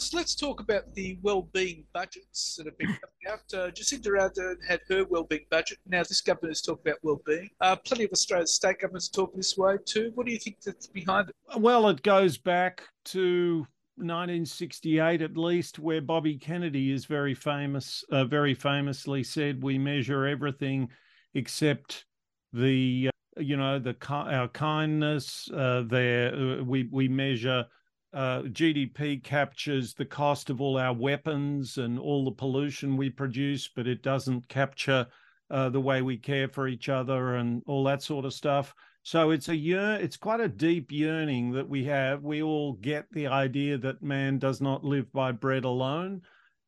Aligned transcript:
Let's, 0.00 0.14
let's 0.14 0.34
talk 0.34 0.60
about 0.60 0.94
the 0.94 1.18
well-being 1.20 1.84
budgets 1.92 2.56
that 2.56 2.64
have 2.64 2.78
been 2.78 2.86
coming 2.86 3.28
out. 3.28 3.40
Uh, 3.52 3.70
Jacinda 3.70 4.06
Ardern 4.06 4.54
had 4.66 4.80
her 4.88 5.04
well-being 5.04 5.44
budget. 5.50 5.76
Now 5.86 6.02
this 6.02 6.22
government 6.22 6.52
is 6.52 6.62
talking 6.62 6.84
about 6.86 7.00
well-being. 7.02 7.50
Uh, 7.60 7.76
plenty 7.76 8.04
of 8.04 8.10
Australia's 8.10 8.54
state 8.54 8.78
governments 8.80 9.10
talk 9.10 9.34
this 9.36 9.58
way 9.58 9.76
too. 9.84 10.10
What 10.14 10.24
do 10.24 10.32
you 10.32 10.38
think 10.38 10.62
that's 10.62 10.86
behind 10.86 11.28
it? 11.28 11.34
Well, 11.58 11.86
it 11.90 12.02
goes 12.02 12.38
back 12.38 12.84
to 13.06 13.66
1968 13.96 15.20
at 15.20 15.36
least, 15.36 15.78
where 15.78 16.00
Bobby 16.00 16.38
Kennedy 16.38 16.92
is 16.92 17.04
very 17.04 17.34
famous, 17.34 18.02
uh, 18.10 18.24
very 18.24 18.54
famously 18.54 19.22
said, 19.22 19.62
"We 19.62 19.76
measure 19.76 20.24
everything 20.24 20.88
except 21.34 22.06
the, 22.54 23.10
uh, 23.36 23.40
you 23.42 23.58
know, 23.58 23.78
the 23.78 23.94
our 24.08 24.48
kindness. 24.48 25.50
Uh, 25.52 25.84
there, 25.86 26.34
uh, 26.34 26.64
we 26.64 26.88
we 26.90 27.06
measure." 27.06 27.66
Uh, 28.12 28.42
GDP 28.42 29.22
captures 29.22 29.94
the 29.94 30.04
cost 30.04 30.50
of 30.50 30.60
all 30.60 30.76
our 30.76 30.92
weapons 30.92 31.78
and 31.78 31.98
all 31.98 32.24
the 32.24 32.32
pollution 32.32 32.96
we 32.96 33.10
produce, 33.10 33.68
but 33.68 33.86
it 33.86 34.02
doesn't 34.02 34.48
capture 34.48 35.06
uh, 35.50 35.68
the 35.68 35.80
way 35.80 36.02
we 36.02 36.16
care 36.16 36.48
for 36.48 36.66
each 36.66 36.88
other 36.88 37.36
and 37.36 37.62
all 37.66 37.84
that 37.84 38.02
sort 38.02 38.24
of 38.24 38.34
stuff. 38.34 38.74
So 39.02 39.30
it's 39.30 39.48
a 39.48 39.56
year, 39.56 39.98
it's 40.00 40.16
quite 40.16 40.40
a 40.40 40.48
deep 40.48 40.92
yearning 40.92 41.52
that 41.52 41.68
we 41.68 41.84
have. 41.84 42.22
We 42.22 42.42
all 42.42 42.74
get 42.74 43.06
the 43.12 43.28
idea 43.28 43.78
that 43.78 44.02
man 44.02 44.38
does 44.38 44.60
not 44.60 44.84
live 44.84 45.10
by 45.12 45.32
bread 45.32 45.64
alone, 45.64 46.22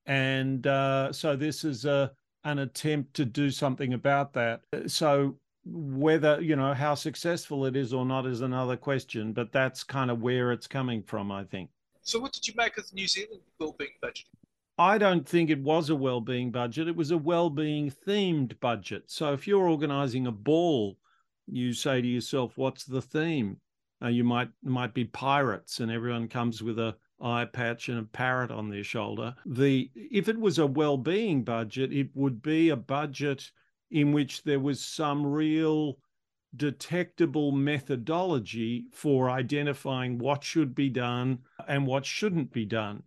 and 0.06 0.66
uh, 0.66 1.12
so 1.12 1.36
this 1.36 1.64
is 1.64 1.84
a 1.84 2.12
an 2.44 2.58
attempt 2.58 3.14
to 3.14 3.24
do 3.24 3.50
something 3.50 3.92
about 3.92 4.32
that. 4.32 4.62
So 4.86 5.38
whether 5.64 6.40
you 6.40 6.56
know 6.56 6.74
how 6.74 6.94
successful 6.94 7.66
it 7.66 7.76
is 7.76 7.92
or 7.92 8.04
not 8.04 8.26
is 8.26 8.40
another 8.40 8.76
question 8.76 9.32
but 9.32 9.52
that's 9.52 9.84
kind 9.84 10.10
of 10.10 10.20
where 10.20 10.50
it's 10.50 10.66
coming 10.66 11.02
from 11.02 11.30
i 11.30 11.44
think. 11.44 11.70
So 12.02 12.18
what 12.18 12.32
did 12.32 12.48
you 12.48 12.54
make 12.56 12.76
of 12.78 12.88
the 12.88 12.96
new 12.96 13.06
zealand 13.06 13.42
well-being 13.60 13.92
budget? 14.00 14.26
I 14.78 14.98
don't 14.98 15.28
think 15.28 15.50
it 15.50 15.62
was 15.62 15.90
a 15.90 15.94
well-being 15.94 16.50
budget. 16.50 16.88
It 16.88 16.96
was 16.96 17.10
a 17.10 17.18
well-being 17.18 17.92
themed 18.06 18.58
budget. 18.58 19.04
So 19.06 19.32
if 19.32 19.46
you're 19.46 19.68
organizing 19.68 20.26
a 20.26 20.32
ball 20.32 20.96
you 21.46 21.72
say 21.72 22.00
to 22.00 22.06
yourself 22.06 22.56
what's 22.56 22.84
the 22.84 23.02
theme? 23.02 23.58
Uh, 24.02 24.08
you 24.08 24.24
might 24.24 24.50
might 24.64 24.94
be 24.94 25.04
pirates 25.04 25.80
and 25.80 25.90
everyone 25.90 26.28
comes 26.28 26.62
with 26.62 26.78
a 26.78 26.96
eye 27.20 27.44
patch 27.44 27.88
and 27.88 27.98
a 27.98 28.02
parrot 28.02 28.50
on 28.50 28.68
their 28.68 28.82
shoulder. 28.82 29.34
The 29.46 29.90
if 29.94 30.28
it 30.28 30.38
was 30.38 30.58
a 30.58 30.66
well-being 30.66 31.44
budget 31.44 31.92
it 31.92 32.08
would 32.14 32.42
be 32.42 32.70
a 32.70 32.76
budget 32.76 33.50
in 33.92 34.12
which 34.12 34.42
there 34.42 34.58
was 34.58 34.84
some 34.84 35.24
real 35.24 35.98
detectable 36.56 37.52
methodology 37.52 38.86
for 38.92 39.30
identifying 39.30 40.18
what 40.18 40.42
should 40.42 40.74
be 40.74 40.88
done 40.88 41.38
and 41.68 41.86
what 41.86 42.04
shouldn't 42.04 42.52
be 42.52 42.64
done. 42.64 43.02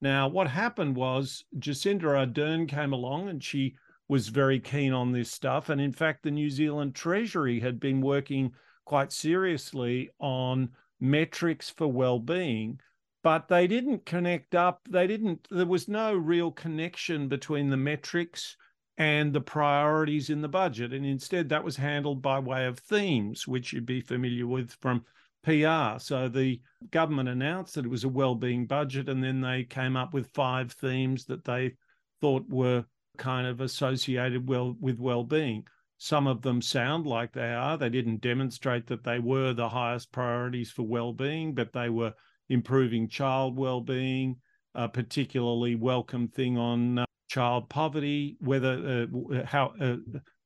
Now, 0.00 0.28
what 0.28 0.48
happened 0.48 0.96
was 0.96 1.44
Jacinda 1.58 2.04
Ardern 2.04 2.66
came 2.66 2.92
along 2.92 3.28
and 3.28 3.44
she 3.44 3.76
was 4.08 4.28
very 4.28 4.58
keen 4.58 4.92
on 4.92 5.12
this 5.12 5.30
stuff. 5.30 5.68
And 5.68 5.80
in 5.80 5.92
fact, 5.92 6.22
the 6.22 6.30
New 6.30 6.50
Zealand 6.50 6.94
Treasury 6.94 7.60
had 7.60 7.78
been 7.78 8.00
working 8.00 8.52
quite 8.84 9.12
seriously 9.12 10.10
on 10.18 10.70
metrics 11.00 11.70
for 11.70 11.86
well-being 11.86 12.78
but 13.22 13.48
they 13.48 13.66
didn't 13.66 14.04
connect 14.04 14.54
up 14.54 14.80
they 14.90 15.06
didn't 15.06 15.46
there 15.50 15.66
was 15.66 15.88
no 15.88 16.14
real 16.14 16.50
connection 16.50 17.28
between 17.28 17.70
the 17.70 17.76
metrics 17.76 18.56
and 19.00 19.32
the 19.32 19.40
priorities 19.40 20.28
in 20.28 20.42
the 20.42 20.48
budget. 20.48 20.92
And 20.92 21.06
instead, 21.06 21.48
that 21.48 21.64
was 21.64 21.74
handled 21.74 22.20
by 22.20 22.38
way 22.38 22.66
of 22.66 22.78
themes, 22.78 23.48
which 23.48 23.72
you'd 23.72 23.86
be 23.86 24.02
familiar 24.02 24.46
with 24.46 24.76
from 24.82 25.06
PR. 25.42 25.98
So 25.98 26.28
the 26.28 26.60
government 26.90 27.30
announced 27.30 27.76
that 27.76 27.86
it 27.86 27.90
was 27.90 28.04
a 28.04 28.10
well-being 28.10 28.66
budget, 28.66 29.08
and 29.08 29.24
then 29.24 29.40
they 29.40 29.64
came 29.64 29.96
up 29.96 30.12
with 30.12 30.34
five 30.34 30.72
themes 30.72 31.24
that 31.24 31.46
they 31.46 31.76
thought 32.20 32.46
were 32.50 32.84
kind 33.16 33.46
of 33.46 33.62
associated 33.62 34.46
well 34.46 34.76
with 34.78 34.98
well-being. 34.98 35.64
Some 35.96 36.26
of 36.26 36.42
them 36.42 36.60
sound 36.60 37.06
like 37.06 37.32
they 37.32 37.54
are. 37.54 37.78
They 37.78 37.88
didn't 37.88 38.20
demonstrate 38.20 38.86
that 38.88 39.02
they 39.02 39.18
were 39.18 39.54
the 39.54 39.70
highest 39.70 40.12
priorities 40.12 40.70
for 40.70 40.82
well-being, 40.82 41.54
but 41.54 41.72
they 41.72 41.88
were 41.88 42.12
improving 42.50 43.08
child 43.08 43.56
well-being, 43.56 44.36
a 44.74 44.90
particularly 44.90 45.74
welcome 45.74 46.28
thing 46.28 46.58
on 46.58 47.02
child 47.30 47.68
poverty, 47.68 48.36
whether 48.40 49.06
uh, 49.06 49.44
how 49.46 49.72
uh, 49.80 49.96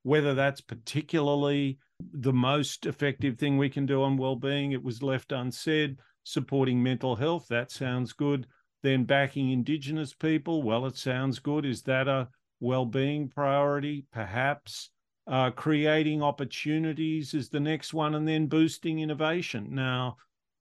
whether 0.03 0.35
that's 0.35 0.61
particularly 0.61 1.79
the 2.13 2.33
most 2.33 2.85
effective 2.85 3.39
thing 3.39 3.57
we 3.57 3.71
can 3.71 3.87
do 3.87 4.03
on 4.03 4.19
well-being. 4.19 4.73
It 4.73 4.85
was 4.85 5.03
left 5.03 5.33
unsaid. 5.33 5.97
Supporting 6.27 6.83
mental 6.83 7.17
health, 7.17 7.47
that 7.49 7.71
sounds 7.71 8.13
good. 8.13 8.47
Then 8.83 9.05
backing 9.05 9.51
Indigenous 9.51 10.13
people, 10.15 10.63
well, 10.63 10.87
it 10.87 10.97
sounds 10.97 11.39
good. 11.39 11.65
Is 11.65 11.83
that 11.83 12.07
a 12.07 12.29
well-being 12.61 13.29
priority? 13.29 14.07
Perhaps. 14.13 14.91
Uh, 15.27 15.51
creating 15.51 16.23
opportunities 16.23 17.33
is 17.33 17.49
the 17.49 17.61
next 17.61 17.95
one, 17.95 18.15
and 18.15 18.29
then 18.29 18.47
boosting 18.47 19.01
innovation. 19.01 19.69
Now, 19.71 20.17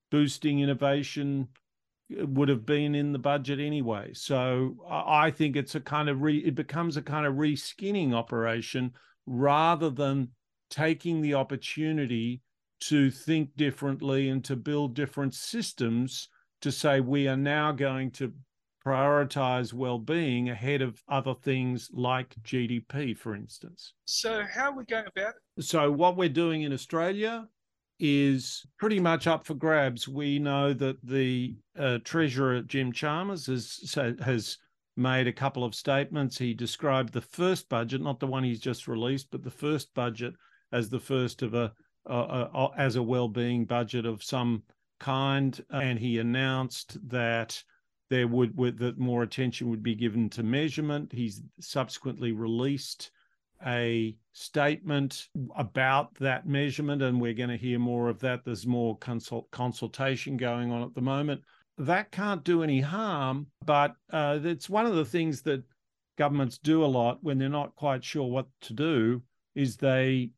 boosting 0.10 0.62
innovation 0.62 1.50
would 2.10 2.50
have 2.50 2.66
been 2.66 2.96
in 2.96 3.12
the 3.12 3.20
budget 3.20 3.60
anyway. 3.60 4.12
So 4.14 4.76
I 4.90 5.32
think 5.32 5.56
it's 5.56 5.76
a 5.76 5.80
kind 5.80 6.10
of 6.10 6.22
re, 6.22 6.38
it 6.40 6.56
becomes 6.56 6.98
a 6.98 7.02
kind 7.02 7.26
of 7.26 7.36
reskinning 7.36 8.14
operation 8.14 8.92
rather 9.26 9.90
than 9.90 10.30
taking 10.70 11.22
the 11.22 11.36
opportunity 11.36 12.42
to 12.82 13.10
think 13.10 13.56
differently 13.56 14.30
and 14.30 14.44
to 14.44 14.56
build 14.56 14.94
different 14.94 15.34
systems 15.34 16.28
to 16.62 16.72
say 16.72 17.00
we 17.00 17.28
are 17.28 17.38
now 17.38 17.72
going 17.72 18.12
to 18.12 18.34
prioritize 18.86 19.72
well-being 19.72 20.50
ahead 20.50 20.82
of 20.82 21.02
other 21.08 21.34
things 21.34 21.90
like 21.94 22.36
GDP 22.44 23.18
for 23.18 23.34
instance. 23.36 23.94
So 24.06 24.44
how 24.44 24.72
are 24.72 24.78
we 24.78 24.84
going 24.84 25.06
about 25.16 25.36
it? 25.58 25.64
So 25.64 25.90
what 25.90 26.18
we're 26.18 26.28
doing 26.28 26.64
in 26.64 26.74
Australia 26.74 27.48
is 28.06 28.66
pretty 28.78 29.00
much 29.00 29.28
up 29.28 29.46
for 29.46 29.54
grabs. 29.54 30.10
We 30.10 30.38
know 30.38 30.74
that 30.74 30.98
the 31.06 31.56
uh, 31.80 32.00
Treasurer 32.04 32.62
Jim 32.62 32.92
Chalmers 32.92 33.46
has 33.46 33.98
has 34.22 34.58
made 34.98 35.26
a 35.26 35.34
couple 35.34 35.64
of 35.64 35.74
statements. 35.74 36.38
He 36.38 36.54
described 36.54 37.14
the 37.14 37.22
first 37.22 37.70
budget, 37.70 38.02
not 38.02 38.20
the 38.20 38.28
one 38.28 38.44
he's 38.44 38.60
just 38.60 38.90
released, 38.90 39.32
but 39.32 39.42
the 39.42 39.50
first 39.50 39.94
budget 39.94 40.34
as 40.74 40.90
the 40.90 41.00
first 41.00 41.42
of 41.44 41.54
a, 41.54 41.72
a, 42.06 42.14
a 42.14 42.70
as 42.78 42.98
a 42.98 43.04
well-being 43.04 43.64
budget 43.64 44.06
of 44.06 44.22
some 44.22 44.64
kind, 45.00 45.64
and 45.72 45.98
he 45.98 46.20
announced 46.20 46.98
that 47.10 47.64
there 48.10 48.28
would, 48.28 48.56
would 48.58 48.78
that 48.80 49.00
more 49.00 49.24
attention 49.24 49.70
would 49.70 49.82
be 49.82 49.96
given 49.96 50.30
to 50.32 50.44
measurement. 50.44 51.10
He's 51.12 51.42
subsequently 51.62 52.34
released 52.34 53.12
a 53.66 54.16
statement 54.34 55.30
about 55.56 56.14
that 56.16 56.48
measurement, 56.48 57.02
and 57.02 57.20
we're 57.20 57.34
going 57.34 57.50
to 57.50 57.58
hear 57.58 57.80
more 57.80 58.10
of 58.10 58.20
that. 58.20 58.44
There's 58.44 58.66
more 58.66 58.98
consult- 58.98 59.50
consultation 59.52 60.38
going 60.38 60.72
on 60.72 60.84
at 60.84 60.94
the 60.96 61.02
moment. 61.02 61.42
That 61.78 62.12
can't 62.12 62.44
do 62.44 62.64
any 62.64 62.82
harm, 62.82 63.48
but 63.66 63.96
uh, 64.12 64.40
it's 64.44 64.70
one 64.70 64.86
of 64.86 64.96
the 64.96 65.06
things 65.06 65.42
that 65.44 65.64
governments 66.18 66.58
do 66.58 66.84
a 66.84 66.86
lot 66.86 67.18
when 67.22 67.38
they're 67.38 67.50
not 67.50 67.76
quite 67.76 68.04
sure 68.04 68.30
what 68.30 68.48
to 68.62 68.74
do 68.74 69.22
is 69.56 69.78
they 69.78 70.30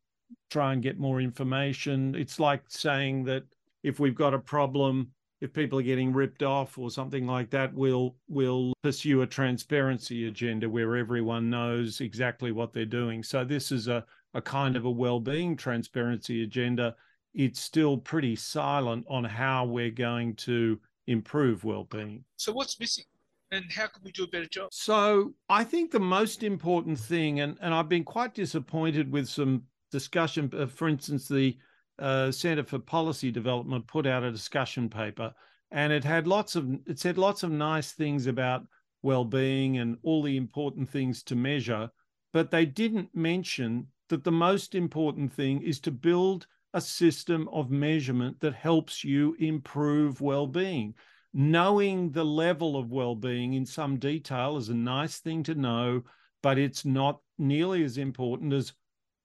try 0.49 0.73
and 0.73 0.81
get 0.81 0.99
more 0.99 1.19
information. 1.19 2.15
It's 2.15 2.39
like 2.39 2.63
saying 2.67 3.25
that 3.25 3.43
if 3.83 3.99
we've 3.99 4.15
got 4.15 4.33
a 4.33 4.39
problem, 4.39 5.11
if 5.41 5.53
people 5.53 5.79
are 5.79 5.83
getting 5.83 6.13
ripped 6.13 6.43
off 6.43 6.77
or 6.77 6.89
something 6.89 7.27
like 7.27 7.49
that, 7.51 7.73
we'll 7.73 8.15
we'll 8.27 8.73
pursue 8.83 9.21
a 9.21 9.27
transparency 9.27 10.27
agenda 10.27 10.69
where 10.69 10.95
everyone 10.95 11.49
knows 11.49 12.01
exactly 12.01 12.51
what 12.51 12.73
they're 12.73 12.85
doing. 12.85 13.23
So 13.23 13.43
this 13.43 13.71
is 13.71 13.87
a, 13.87 14.05
a 14.33 14.41
kind 14.41 14.75
of 14.75 14.85
a 14.85 14.91
well-being 14.91 15.57
transparency 15.57 16.43
agenda. 16.43 16.95
It's 17.33 17.59
still 17.59 17.97
pretty 17.97 18.35
silent 18.35 19.05
on 19.09 19.25
how 19.25 19.65
we're 19.65 19.91
going 19.91 20.35
to 20.35 20.79
improve 21.07 21.63
well-being. 21.63 22.23
So 22.37 22.53
what's 22.53 22.79
missing? 22.79 23.05
And 23.51 23.65
how 23.71 23.87
can 23.87 24.03
we 24.03 24.11
do 24.11 24.23
a 24.23 24.27
better 24.27 24.47
job? 24.47 24.69
So 24.71 25.33
I 25.49 25.63
think 25.63 25.91
the 25.91 25.99
most 25.99 26.43
important 26.43 26.97
thing, 26.97 27.41
and, 27.41 27.57
and 27.61 27.73
I've 27.73 27.89
been 27.89 28.03
quite 28.03 28.33
disappointed 28.33 29.11
with 29.11 29.27
some 29.29 29.63
discussion, 29.91 30.49
for 30.67 30.87
instance, 30.87 31.27
the 31.27 31.57
uh, 31.99 32.31
Centre 32.31 32.63
for 32.63 32.79
Policy 32.79 33.31
Development 33.31 33.85
put 33.87 34.05
out 34.05 34.23
a 34.23 34.31
discussion 34.31 34.89
paper, 34.89 35.33
and 35.71 35.91
it 35.91 36.03
had 36.03 36.27
lots 36.27 36.55
of 36.55 36.69
it 36.85 36.99
said 36.99 37.17
lots 37.17 37.43
of 37.43 37.51
nice 37.51 37.91
things 37.93 38.27
about 38.27 38.63
well-being 39.01 39.77
and 39.77 39.97
all 40.03 40.23
the 40.23 40.35
important 40.35 40.89
things 40.89 41.23
to 41.23 41.35
measure, 41.35 41.89
but 42.33 42.51
they 42.51 42.65
didn't 42.65 43.15
mention 43.15 43.87
that 44.09 44.23
the 44.23 44.31
most 44.31 44.75
important 44.75 45.31
thing 45.31 45.61
is 45.61 45.79
to 45.79 45.91
build 45.91 46.47
a 46.73 46.81
system 46.81 47.47
of 47.53 47.71
measurement 47.71 48.39
that 48.39 48.53
helps 48.53 49.03
you 49.03 49.35
improve 49.39 50.21
well-being. 50.21 50.93
Knowing 51.33 52.11
the 52.11 52.23
level 52.23 52.77
of 52.77 52.91
well-being 52.91 53.53
in 53.53 53.65
some 53.65 53.97
detail 53.97 54.57
is 54.57 54.69
a 54.69 54.73
nice 54.73 55.19
thing 55.19 55.43
to 55.43 55.55
know, 55.55 56.01
but 56.41 56.57
it's 56.57 56.85
not 56.85 57.19
nearly 57.37 57.83
as 57.83 57.97
important 57.97 58.53
as 58.53 58.73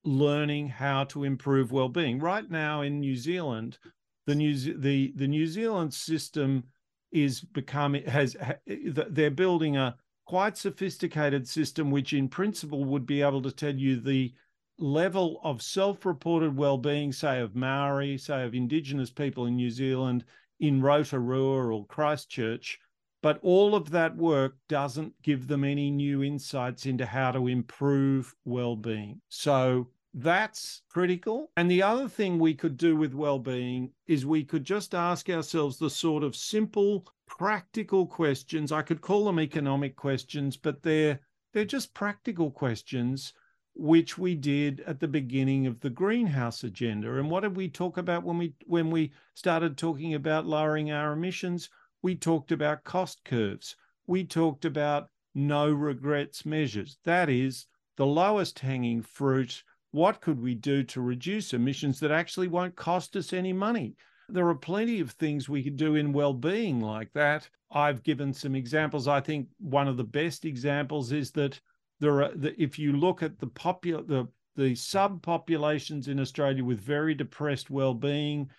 learning 0.04 0.68
how 0.68 1.04
to 1.04 1.24
improve 1.24 1.72
well-being. 1.72 2.18
Right 2.18 2.50
now 2.50 2.82
in 2.82 3.00
New 3.00 3.16
Zealand, 3.16 3.78
the 4.26 4.34
New 4.34 4.54
the 4.78 5.12
the 5.16 5.28
New 5.28 5.46
Zealand 5.46 5.92
system 5.92 6.64
is 7.12 7.40
becoming 7.40 8.04
has 8.04 8.36
eh, 8.36 8.76
they're 8.86 9.30
building 9.30 9.76
a 9.76 9.96
quite 10.26 10.56
sophisticated 10.56 11.48
system 11.48 11.90
which 11.90 12.12
in 12.12 12.28
principle 12.28 12.84
would 12.84 13.04
be 13.04 13.22
able 13.22 13.42
to 13.42 13.50
tell 13.50 13.74
you 13.74 13.98
the 13.98 14.32
level 14.78 15.40
of 15.42 15.60
self-reported 15.60 16.56
well-being 16.56 17.12
say 17.12 17.40
of 17.40 17.54
maori 17.54 18.16
say 18.16 18.44
of 18.44 18.54
indigenous 18.54 19.10
people 19.10 19.46
in 19.46 19.56
new 19.56 19.70
zealand 19.70 20.24
in 20.60 20.80
rotorua 20.80 21.66
or 21.66 21.84
christchurch 21.86 22.78
but 23.22 23.38
all 23.42 23.74
of 23.74 23.90
that 23.90 24.16
work 24.16 24.56
doesn't 24.68 25.12
give 25.22 25.46
them 25.46 25.64
any 25.64 25.90
new 25.90 26.22
insights 26.22 26.86
into 26.86 27.06
how 27.06 27.30
to 27.30 27.46
improve 27.46 28.34
well-being 28.44 29.20
so 29.28 29.86
that's 30.14 30.82
critical. 30.88 31.52
And 31.56 31.70
the 31.70 31.82
other 31.82 32.08
thing 32.08 32.38
we 32.38 32.54
could 32.54 32.76
do 32.76 32.96
with 32.96 33.14
well-being 33.14 33.92
is 34.08 34.26
we 34.26 34.44
could 34.44 34.64
just 34.64 34.94
ask 34.94 35.30
ourselves 35.30 35.78
the 35.78 35.90
sort 35.90 36.24
of 36.24 36.34
simple, 36.34 37.06
practical 37.26 38.06
questions. 38.06 38.72
I 38.72 38.82
could 38.82 39.00
call 39.00 39.24
them 39.24 39.38
economic 39.38 39.96
questions, 39.96 40.56
but 40.56 40.82
they're 40.82 41.20
they're 41.52 41.64
just 41.64 41.94
practical 41.94 42.50
questions 42.50 43.32
which 43.74 44.18
we 44.18 44.34
did 44.34 44.80
at 44.80 45.00
the 45.00 45.08
beginning 45.08 45.66
of 45.66 45.80
the 45.80 45.90
greenhouse 45.90 46.64
agenda. 46.64 47.18
And 47.18 47.30
what 47.30 47.40
did 47.40 47.56
we 47.56 47.68
talk 47.68 47.96
about 47.96 48.24
when 48.24 48.38
we 48.38 48.54
when 48.66 48.90
we 48.90 49.12
started 49.34 49.78
talking 49.78 50.14
about 50.14 50.46
lowering 50.46 50.90
our 50.90 51.12
emissions? 51.12 51.70
We 52.02 52.14
talked 52.14 52.52
about 52.52 52.84
cost 52.84 53.24
curves. 53.24 53.76
We 54.06 54.24
talked 54.24 54.64
about 54.64 55.08
no 55.34 55.70
regrets 55.70 56.44
measures. 56.44 56.98
That 57.04 57.28
is 57.28 57.66
the 57.96 58.06
lowest 58.06 58.58
hanging 58.58 59.02
fruit 59.02 59.62
what 59.92 60.20
could 60.20 60.40
we 60.40 60.54
do 60.54 60.82
to 60.84 61.00
reduce 61.00 61.52
emissions 61.52 61.98
that 62.00 62.12
actually 62.12 62.48
won't 62.48 62.76
cost 62.76 63.16
us 63.16 63.32
any 63.32 63.52
money? 63.52 63.96
There 64.28 64.48
are 64.48 64.54
plenty 64.54 65.00
of 65.00 65.10
things 65.12 65.48
we 65.48 65.64
could 65.64 65.76
do 65.76 65.96
in 65.96 66.12
well-being 66.12 66.80
like 66.80 67.12
that. 67.14 67.48
I've 67.72 68.04
given 68.04 68.32
some 68.32 68.54
examples. 68.54 69.08
I 69.08 69.20
think 69.20 69.48
one 69.58 69.88
of 69.88 69.96
the 69.96 70.04
best 70.04 70.44
examples 70.44 71.10
is 71.10 71.32
that 71.32 71.60
there 71.98 72.22
are 72.22 72.32
if 72.56 72.78
you 72.78 72.92
look 72.92 73.22
at 73.22 73.38
the 73.38 73.48
popular 73.48 74.02
the 74.02 74.28
the 74.56 74.72
subpopulations 74.72 76.08
in 76.08 76.20
Australia 76.20 76.64
with 76.64 76.80
very 76.80 77.14
depressed 77.14 77.70
well-being, 77.70 78.50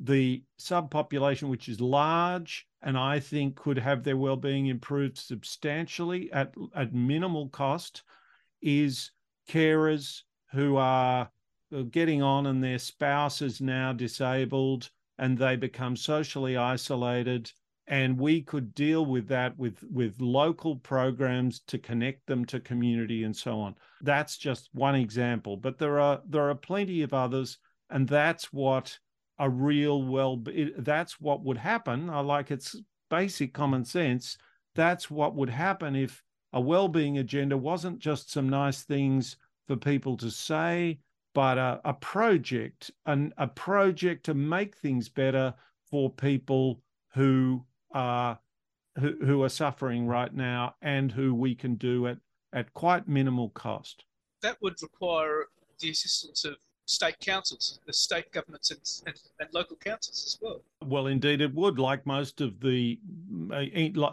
the 0.00 0.42
subpopulation 0.58 1.48
which 1.48 1.68
is 1.68 1.80
large 1.80 2.66
and 2.82 2.96
I 2.96 3.20
think 3.20 3.56
could 3.56 3.78
have 3.78 4.02
their 4.02 4.16
well-being 4.16 4.66
improved 4.66 5.18
substantially 5.18 6.30
at 6.32 6.54
at 6.74 6.94
minimal 6.94 7.48
cost 7.48 8.02
is 8.62 9.10
carers 9.48 10.22
who 10.52 10.76
are 10.76 11.30
uh, 11.74 11.82
getting 11.90 12.22
on 12.22 12.46
and 12.46 12.62
their 12.62 12.78
spouse 12.78 13.42
is 13.42 13.60
now 13.60 13.92
disabled 13.92 14.90
and 15.18 15.36
they 15.36 15.56
become 15.56 15.96
socially 15.96 16.56
isolated. 16.56 17.50
And 17.88 18.18
we 18.18 18.42
could 18.42 18.74
deal 18.74 19.06
with 19.06 19.28
that 19.28 19.56
with 19.56 19.84
with 19.92 20.20
local 20.20 20.76
programs 20.76 21.60
to 21.68 21.78
connect 21.78 22.26
them 22.26 22.44
to 22.46 22.58
community 22.58 23.22
and 23.22 23.36
so 23.36 23.60
on. 23.60 23.76
That's 24.02 24.36
just 24.36 24.70
one 24.72 24.96
example 24.96 25.56
but 25.56 25.78
there 25.78 26.00
are 26.00 26.20
there 26.28 26.50
are 26.50 26.54
plenty 26.54 27.02
of 27.02 27.14
others 27.14 27.58
and 27.90 28.08
that's 28.08 28.52
what 28.52 28.98
a 29.38 29.48
real 29.48 30.02
well 30.02 30.42
that's 30.78 31.20
what 31.20 31.42
would 31.42 31.58
happen 31.58 32.08
i 32.08 32.20
like 32.20 32.50
it's 32.50 32.76
basic 33.10 33.52
common 33.52 33.84
sense 33.84 34.38
that's 34.74 35.10
what 35.10 35.34
would 35.34 35.50
happen 35.50 35.96
if 35.96 36.22
a 36.52 36.60
well-being 36.60 37.18
agenda 37.18 37.56
wasn't 37.56 37.98
just 37.98 38.30
some 38.30 38.48
nice 38.48 38.82
things 38.82 39.36
for 39.66 39.76
people 39.76 40.16
to 40.16 40.30
say, 40.30 40.98
but 41.34 41.58
a, 41.58 41.80
a 41.84 41.92
project, 41.94 42.90
an, 43.04 43.32
a 43.36 43.46
project 43.46 44.24
to 44.26 44.34
make 44.34 44.76
things 44.76 45.08
better 45.08 45.52
for 45.90 46.10
people 46.10 46.80
who 47.14 47.64
are 47.92 48.38
who, 48.98 49.14
who 49.22 49.42
are 49.42 49.50
suffering 49.50 50.06
right 50.06 50.32
now 50.32 50.74
and 50.80 51.12
who 51.12 51.34
we 51.34 51.54
can 51.54 51.74
do 51.74 52.06
at, 52.06 52.16
at 52.54 52.72
quite 52.72 53.06
minimal 53.06 53.50
cost. 53.50 54.06
That 54.40 54.56
would 54.62 54.80
require 54.80 55.48
the 55.80 55.90
assistance 55.90 56.46
of 56.46 56.56
state 56.86 57.18
councils, 57.20 57.80
the 57.86 57.92
state 57.92 58.30
governments 58.32 58.70
and, 58.70 58.80
and, 59.06 59.16
and, 59.40 59.48
local 59.52 59.76
councils 59.76 60.24
as 60.24 60.38
well. 60.40 60.62
Well, 60.84 61.08
indeed, 61.08 61.40
it 61.40 61.54
would. 61.54 61.78
Like 61.78 62.06
most 62.06 62.40
of 62.40 62.58
the, 62.60 62.98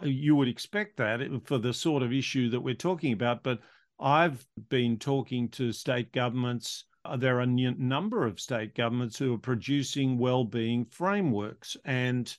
you 0.02 0.36
would 0.36 0.48
expect 0.48 0.96
that 0.98 1.20
for 1.44 1.58
the 1.58 1.72
sort 1.72 2.02
of 2.02 2.12
issue 2.12 2.50
that 2.50 2.60
we're 2.60 2.74
talking 2.74 3.12
about. 3.12 3.42
But 3.42 3.60
I've 4.00 4.44
been 4.68 4.98
talking 4.98 5.48
to 5.50 5.72
state 5.72 6.12
governments. 6.12 6.84
Uh, 7.04 7.16
there 7.16 7.38
are 7.38 7.42
a 7.42 7.46
number 7.46 8.26
of 8.26 8.40
state 8.40 8.74
governments 8.74 9.18
who 9.18 9.34
are 9.34 9.38
producing 9.38 10.18
well-being 10.18 10.84
frameworks, 10.86 11.76
and 11.84 12.34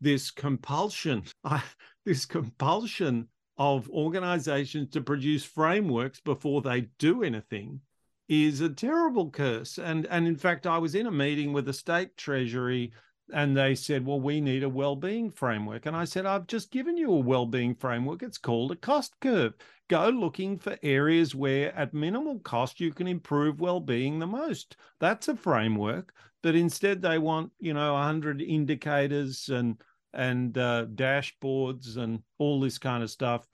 this 0.00 0.30
compulsion, 0.30 1.22
this 2.04 2.26
compulsion 2.26 3.28
of 3.56 3.88
organizations 3.90 4.90
to 4.90 5.00
produce 5.00 5.44
frameworks 5.44 6.20
before 6.20 6.62
they 6.62 6.82
do 6.98 7.22
anything 7.22 7.80
is 8.28 8.60
a 8.60 8.68
terrible 8.68 9.30
curse. 9.30 9.78
And 9.78 10.06
and 10.06 10.26
in 10.26 10.36
fact, 10.36 10.66
I 10.66 10.78
was 10.78 10.94
in 10.94 11.06
a 11.06 11.10
meeting 11.10 11.52
with 11.52 11.66
the 11.66 11.72
state 11.72 12.16
treasury 12.16 12.92
and 13.32 13.56
they 13.56 13.74
said, 13.74 14.06
Well, 14.06 14.20
we 14.20 14.40
need 14.40 14.62
a 14.62 14.68
well-being 14.68 15.30
framework. 15.30 15.86
And 15.86 15.96
I 15.96 16.04
said, 16.04 16.26
I've 16.26 16.46
just 16.46 16.70
given 16.70 16.96
you 16.96 17.12
a 17.12 17.18
well-being 17.18 17.74
framework. 17.74 18.22
It's 18.22 18.38
called 18.38 18.72
a 18.72 18.76
cost 18.76 19.14
curve. 19.20 19.54
Go 19.88 20.08
looking 20.08 20.58
for 20.58 20.78
areas 20.82 21.34
where 21.34 21.74
at 21.74 21.94
minimal 21.94 22.40
cost 22.40 22.80
you 22.80 22.92
can 22.92 23.06
improve 23.06 23.60
well-being 23.60 24.18
the 24.18 24.26
most. 24.26 24.76
That's 25.00 25.28
a 25.28 25.36
framework. 25.36 26.12
But 26.42 26.54
instead 26.54 27.02
they 27.02 27.18
want, 27.18 27.52
you 27.58 27.74
know, 27.74 27.94
100 27.94 28.40
indicators 28.40 29.48
and 29.48 29.76
and 30.14 30.56
uh, 30.56 30.86
dashboards 30.94 31.96
and 31.98 32.22
all 32.38 32.60
this 32.60 32.78
kind 32.78 33.02
of 33.02 33.10
stuff. 33.10 33.46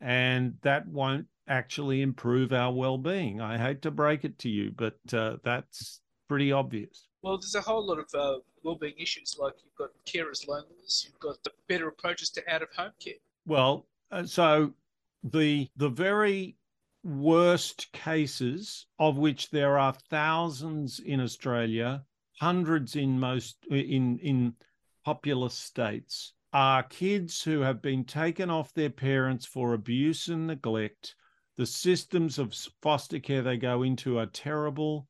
And 0.00 0.54
that 0.62 0.86
won't 0.88 1.26
actually 1.46 2.00
improve 2.00 2.52
our 2.52 2.72
well-being. 2.72 3.40
I 3.40 3.58
hate 3.58 3.82
to 3.82 3.90
break 3.90 4.24
it 4.24 4.38
to 4.38 4.48
you, 4.48 4.72
but 4.76 4.98
uh, 5.12 5.36
that's 5.42 6.00
pretty 6.28 6.52
obvious. 6.52 7.08
Well, 7.22 7.38
there's 7.38 7.54
a 7.54 7.60
whole 7.60 7.86
lot 7.86 7.98
of 7.98 8.08
uh, 8.14 8.38
well-being 8.62 8.94
issues, 8.98 9.36
like 9.38 9.54
you've 9.62 9.74
got 9.74 9.90
carers 10.06 10.46
loneliness, 10.48 11.04
you've 11.04 11.18
got 11.20 11.42
the 11.44 11.50
better 11.68 11.88
approaches 11.88 12.30
to 12.30 12.42
out-of-home 12.48 12.92
care. 12.98 13.14
Well, 13.46 13.88
uh, 14.10 14.24
so 14.24 14.72
the 15.22 15.68
the 15.76 15.88
very 15.88 16.56
worst 17.02 17.92
cases, 17.92 18.86
of 18.98 19.18
which 19.18 19.50
there 19.50 19.78
are 19.78 19.92
thousands 20.08 21.00
in 21.00 21.20
Australia, 21.20 22.04
hundreds 22.40 22.96
in 22.96 23.18
most 23.18 23.56
in 23.70 24.18
in 24.18 24.54
populous 25.04 25.54
states, 25.54 26.32
are 26.52 26.82
kids 26.82 27.42
who 27.42 27.60
have 27.60 27.80
been 27.80 28.04
taken 28.04 28.50
off 28.50 28.74
their 28.74 28.90
parents 28.90 29.46
for 29.46 29.72
abuse 29.72 30.28
and 30.28 30.46
neglect. 30.46 31.14
The 31.56 31.66
systems 31.66 32.38
of 32.38 32.54
foster 32.82 33.20
care 33.20 33.42
they 33.42 33.56
go 33.56 33.82
into 33.82 34.18
are 34.18 34.26
terrible 34.26 35.08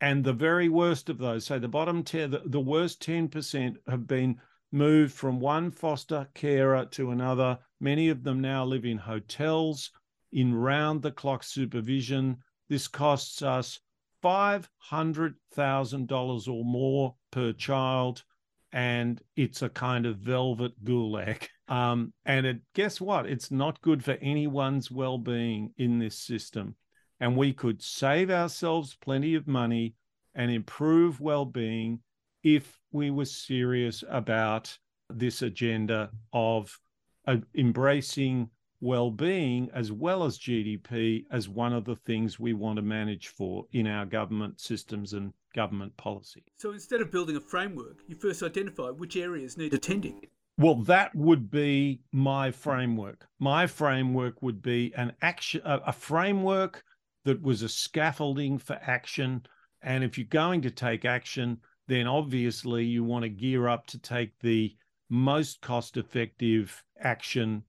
and 0.00 0.22
the 0.22 0.32
very 0.32 0.68
worst 0.68 1.08
of 1.08 1.18
those, 1.18 1.46
so 1.46 1.58
the 1.58 1.66
bottom 1.66 2.04
10, 2.04 2.30
the, 2.30 2.42
the 2.46 2.60
worst 2.60 3.02
10% 3.02 3.74
have 3.88 4.06
been 4.06 4.40
moved 4.70 5.12
from 5.12 5.40
one 5.40 5.72
foster 5.72 6.28
carer 6.34 6.84
to 6.92 7.10
another. 7.10 7.58
Many 7.80 8.08
of 8.08 8.22
them 8.22 8.40
now 8.40 8.64
live 8.64 8.84
in 8.84 8.98
hotels, 8.98 9.90
in 10.30 10.54
round 10.54 11.02
the 11.02 11.10
clock 11.10 11.42
supervision. 11.42 12.36
This 12.68 12.86
costs 12.86 13.42
us 13.42 13.80
$500,000 14.22 16.48
or 16.48 16.64
more 16.64 17.16
per 17.32 17.52
child. 17.52 18.22
And 18.72 19.20
it's 19.36 19.62
a 19.62 19.68
kind 19.68 20.06
of 20.06 20.18
velvet 20.18 20.72
gulag. 20.84 21.48
Um, 21.68 22.14
and 22.24 22.46
it, 22.46 22.60
guess 22.74 22.98
what? 22.98 23.26
It's 23.26 23.50
not 23.50 23.82
good 23.82 24.02
for 24.02 24.12
anyone's 24.22 24.90
well 24.90 25.18
being 25.18 25.74
in 25.76 25.98
this 25.98 26.18
system 26.18 26.76
and 27.20 27.36
we 27.36 27.52
could 27.52 27.82
save 27.82 28.30
ourselves 28.30 28.96
plenty 29.00 29.34
of 29.34 29.46
money 29.46 29.94
and 30.34 30.50
improve 30.50 31.20
well-being 31.20 32.00
if 32.42 32.78
we 32.92 33.10
were 33.10 33.24
serious 33.24 34.04
about 34.08 34.76
this 35.10 35.42
agenda 35.42 36.10
of 36.32 36.78
uh, 37.26 37.36
embracing 37.56 38.48
well-being 38.80 39.70
as 39.74 39.90
well 39.90 40.24
as 40.24 40.38
GDP 40.38 41.24
as 41.30 41.48
one 41.48 41.72
of 41.72 41.84
the 41.84 41.96
things 41.96 42.38
we 42.38 42.52
want 42.52 42.76
to 42.76 42.82
manage 42.82 43.28
for 43.28 43.66
in 43.72 43.86
our 43.86 44.06
government 44.06 44.60
systems 44.60 45.12
and 45.12 45.32
government 45.54 45.96
policy. 45.96 46.44
So 46.56 46.72
instead 46.72 47.00
of 47.00 47.10
building 47.10 47.36
a 47.36 47.40
framework, 47.40 47.98
you 48.06 48.14
first 48.14 48.42
identify 48.42 48.90
which 48.90 49.16
areas 49.16 49.56
need 49.56 49.74
attending. 49.74 50.26
Well, 50.58 50.76
that 50.82 51.14
would 51.14 51.50
be 51.50 52.02
my 52.12 52.50
framework. 52.50 53.26
My 53.38 53.66
framework 53.66 54.42
would 54.42 54.60
be 54.60 54.92
an 54.96 55.12
action, 55.22 55.60
a 55.64 55.92
framework 55.92 56.82
that 57.24 57.40
was 57.40 57.62
a 57.62 57.68
scaffolding 57.68 58.58
for 58.58 58.78
action. 58.82 59.46
And 59.82 60.02
if 60.02 60.18
you're 60.18 60.26
going 60.26 60.62
to 60.62 60.70
take 60.70 61.04
action, 61.04 61.58
then 61.86 62.06
obviously 62.06 62.84
you 62.84 63.04
want 63.04 63.22
to 63.22 63.28
gear 63.28 63.68
up 63.68 63.86
to 63.88 63.98
take 63.98 64.38
the 64.40 64.76
most 65.08 65.60
cost 65.60 65.96
effective 65.96 66.82
action 67.00 67.62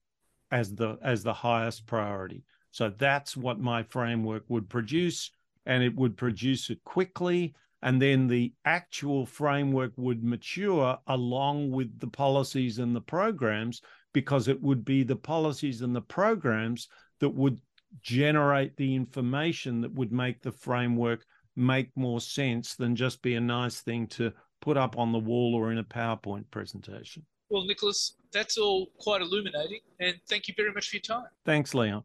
as 0.52 0.76
the 0.76 0.98
as 1.02 1.24
the 1.24 1.34
highest 1.34 1.86
priority. 1.86 2.44
So 2.72 2.94
that's 2.98 3.36
what 3.36 3.60
my 3.60 3.84
framework 3.84 4.44
would 4.48 4.70
produce 4.70 5.32
and 5.66 5.84
it 5.84 5.96
would 5.96 6.18
produce 6.18 6.70
it 6.70 6.84
quickly 6.84 7.54
and 7.82 8.02
then 8.02 8.28
the 8.28 8.54
actual 8.66 9.26
framework 9.26 9.94
would 9.96 10.24
mature 10.24 10.98
along 11.08 11.72
with 11.72 12.00
the 12.00 12.08
policies 12.08 12.80
and 12.80 12.96
the 12.96 13.02
programs 13.02 13.82
because 14.14 14.48
it 14.48 14.62
would 14.62 14.84
be 14.84 15.04
the 15.04 15.16
policies 15.16 15.82
and 15.82 15.96
the 15.96 16.02
programs 16.02 16.90
that 17.20 17.30
would 17.30 17.60
generate 18.02 18.76
the 18.76 18.96
information 18.96 19.82
that 19.82 19.94
would 19.94 20.12
make 20.12 20.42
the 20.42 20.52
framework 20.52 21.26
make 21.56 21.90
more 21.96 22.22
sense 22.22 22.76
than 22.76 22.96
just 22.96 23.22
be 23.22 23.36
a 23.36 23.42
nice 23.42 23.82
thing 23.82 24.08
to 24.08 24.32
put 24.62 24.78
up 24.78 24.98
on 24.98 25.12
the 25.12 25.20
wall 25.20 25.56
or 25.56 25.72
in 25.72 25.78
a 25.78 25.84
PowerPoint 25.84 26.46
presentation. 26.52 27.26
Well, 27.50 27.64
Nicholas, 27.64 28.16
that's 28.32 28.58
all 28.58 28.88
quite 28.98 29.22
illuminating, 29.22 29.80
and 30.00 30.16
thank 30.30 30.48
you 30.48 30.54
very 30.56 30.72
much 30.72 30.90
for 30.90 30.98
your 30.98 31.02
time. 31.02 31.28
Thanks, 31.46 31.74
Leon. 31.74 32.04